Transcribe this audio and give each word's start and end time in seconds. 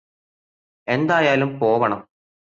എന്തായാലും 0.87 1.59
പോവണം 1.59 2.01